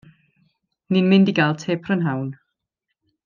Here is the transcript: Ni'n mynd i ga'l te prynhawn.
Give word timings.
Ni'n 0.95 1.11
mynd 1.11 1.29
i 1.33 1.37
ga'l 1.41 1.53
te 1.65 1.77
prynhawn. 1.83 2.33